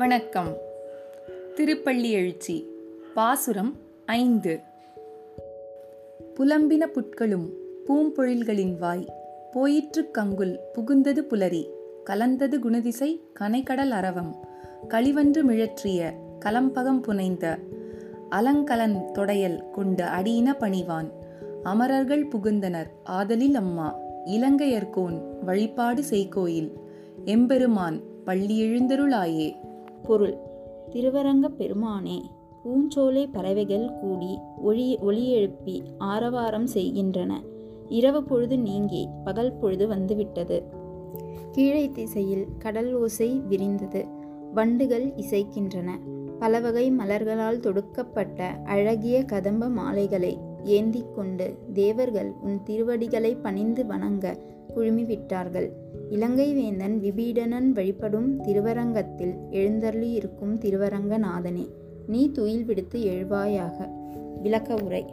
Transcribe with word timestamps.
வணக்கம். 0.00 0.56
திருப்பள்ளி 1.54 2.10
எழுச்சி 2.10 2.66
பாசுரம் 3.14 3.76
ஐந்து. 4.06 4.60
புலம்பின 6.34 6.86
புட்களும் 6.94 7.48
பூம்பொழில்களின் 7.86 8.78
வாய் 8.78 9.04
போயிற்று 9.52 10.10
கங்குல் 10.18 10.58
புகுந்தது 10.74 11.18
புலரி 11.18 11.70
கலந்தது 12.04 12.58
குணதிசை 12.58 13.20
கனைக்கடல் 13.40 13.90
அரவம் 13.90 14.36
களிவன்று 14.88 15.44
மிழற்றிய 15.44 16.12
கலம்பகம் 16.44 17.00
புனைந்த 17.00 17.58
அலங்கலன் 18.30 19.12
தொடையல் 19.12 19.70
கொண்ட 19.70 20.06
அடியின 20.06 20.54
பணிவான் 20.54 21.10
அமரர்கள் 21.62 22.26
புகுந்தனர் 22.26 22.90
ஆதலில் 23.04 23.54
அம்மா 23.54 23.98
இலங்கையர்கோன் 24.26 25.44
வழிபாடு 25.44 26.02
செய்கோயில் 26.10 26.72
எம்பெருமான் 27.24 28.00
பள்ளி 28.24 28.62
எழுந்தருளாயே. 28.62 29.68
பொருள். 30.02 30.36
திருவரங்கப் 30.90 31.54
பெருமானே 31.58 32.22
பூஞ்சோலை 32.64 33.28
பறவைகள் 33.32 33.90
கூடி 34.00 34.38
ஒளி 34.62 34.98
ஒளியெழுப்பி 34.98 35.80
ஆரவாரம் 35.98 36.66
செய்கின்றன. 36.66 37.42
இரவு 37.88 38.24
பொழுது 38.24 38.58
நீங்கி 38.58 39.08
பகல் 39.24 39.56
பொழுது 39.56 39.88
வந்துவிட்டது. 39.88 40.62
கீழை 41.52 41.92
திசையில் 41.92 42.46
கடல் 42.58 42.94
ஓசை 42.94 43.42
விரிந்தது. 43.48 44.06
வண்டுகள் 44.54 45.06
இசைக்கின்றன. 45.06 45.90
பலவகை 46.38 46.92
மலர்களால் 46.92 47.60
தொடுக்கப்பட்ட 47.60 48.64
அழகிய 48.64 49.22
கதம்ப 49.22 49.68
மாலைகளை 49.68 50.38
ஏந்தி 50.64 51.04
கொண்டு 51.14 51.58
தேவர்கள் 51.72 52.32
உன் 52.42 52.62
திருவடிகளை 52.62 53.34
பணிந்து 53.34 53.86
வணங்க 53.86 54.36
குழுமிவிட்டார்கள் 54.76 55.70
இலங்கை 56.10 56.52
வேந்தன் 56.52 57.00
விபீடனன் 57.00 57.68
வழிபடும் 57.68 58.40
திருவரங்கத்தில் 58.40 59.34
எழுந்தருளி 59.50 60.10
இருக்கும் 60.10 60.58
திருவரங்கநாதனே 60.58 61.66
நீ 62.06 62.30
துயில் 62.30 62.64
விடுத்து 62.64 63.00
எழுவாயாக. 63.00 63.88
விளக்க 64.42 64.74
உரை. 64.74 65.04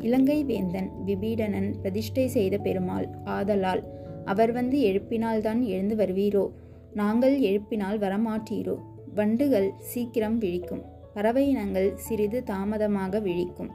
இலங்கை 0.00 0.44
வேந்தன் 0.44 0.90
விபீடனன் 1.06 1.74
பிரதிஷ்டை 1.80 2.28
செய்த 2.28 2.58
பெருமாள் 2.58 3.08
ஆதலால் 3.24 3.84
அவர் 4.24 4.52
வந்து 4.52 4.78
எழுப்பினால்தான் 4.78 5.62
எழுந்து 5.62 5.94
வருவீரோ? 5.94 6.50
நாங்கள் 6.92 7.40
எழுப்பினால் 7.40 7.98
வரமாட்டீரோ? 7.98 8.76
வண்டுகள் 9.14 9.72
சீக்கிரம் 9.78 10.40
விழிக்கும். 10.40 10.82
பறவை 11.14 11.48
இனங்கள் 11.48 11.96
சிறிது 11.96 12.42
தாமதமாக 12.42 13.20
விழிக்கும். 13.20 13.70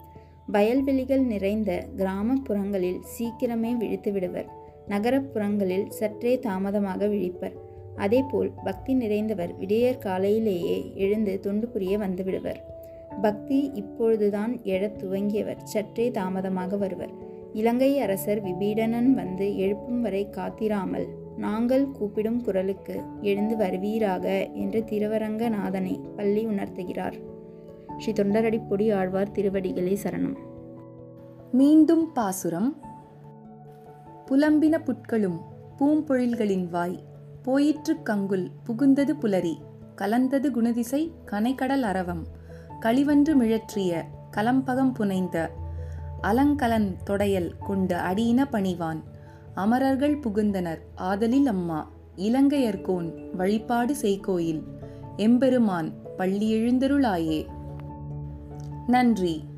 வயல்வெளிகள் 0.48 1.22
நிறைந்த 1.22 1.88
கிராமப்புறங்களில் 1.98 3.00
சீக்கிரமே 3.18 3.78
விழித்து 3.78 4.12
விடுவர் 4.12 4.59
நகரப்புறங்களில் 4.90 5.90
சற்றே 5.90 6.40
தாமதமாக 6.40 7.08
விழிப்பர். 7.08 7.54
அதேபோல் 7.96 8.52
பக்தி 8.64 8.96
நிறைந்தவர் 8.96 9.58
விடியற் 9.58 10.02
காலையிலேயே 10.02 10.92
எழுந்து 10.96 11.40
தொண்டு 11.40 11.68
புரிய 11.68 11.98
வந்துவிடுவர். 11.98 12.60
பக்தி 13.22 13.72
இப்பொழுதுதான் 13.74 14.64
எழத் 14.64 15.04
துவங்கியவர் 15.04 15.64
சற்றே 15.64 16.12
தாமதமாக 16.12 16.78
வருவர். 16.78 17.28
இலங்கை 17.54 18.00
அரசர் 18.00 18.44
விபீடனன் 18.44 19.12
வந்து 19.12 19.58
எழுப்பும் 19.58 20.02
வரை 20.02 20.28
காத்திராமல் 20.32 21.08
நாங்கள் 21.38 21.92
கூப்பிடும் 21.92 22.44
குரலுக்கு 22.44 23.02
எழுந்து 23.22 23.58
வருவீராக 23.58 24.54
என்று 24.54 24.84
திருவரங்கநாதனை 24.90 26.00
பள்ளி 26.16 26.46
உணர்த்துகிறார். 26.46 27.14
ஸ்ரீ 27.98 28.12
தொண்டரடிப்பொடி 28.12 28.94
ஆழ்வார் 28.94 29.32
திருவடிகளே 29.32 29.98
சரணம். 30.04 30.36
மீண்டும் 31.52 32.12
பாசுரம். 32.14 32.89
புலம்பின 34.30 34.84
புட்களும் 34.84 35.40
பூம்பொழில்களின் 35.80 36.70
வாய். 36.70 37.04
போயிற்று 37.42 37.96
கங்குல் 38.06 38.50
புகுந்தது 38.68 39.10
புலரி. 39.10 39.58
கலந்தது 39.96 40.52
குணதிசை 40.52 41.12
கனைக்கடல் 41.26 41.82
அரவம். 41.82 42.26
களிவன்று 42.82 43.36
மிழற்றிய 43.36 44.02
கலம்பகம் 44.38 44.94
புனைந்த 44.94 45.52
அலங்கலன் 46.24 46.96
தொடையல் 47.10 47.52
கொண்ட 47.60 48.02
அடியின 48.02 48.46
பணிவான். 48.46 49.04
அமரர்கள் 49.56 50.20
புகுந்தனர் 50.20 50.80
ஆதலில் 50.96 51.46
அம்மா. 51.46 51.92
இலங்கையர்கோன் 52.16 53.36
வழிபாடு 53.36 53.96
செய்கோயில். 54.02 54.64
எம்பெருமான் 55.16 55.92
பள்ளி 56.18 56.54
எழுந்தருளாயே. 56.54 57.46
நன்றி. 58.88 59.49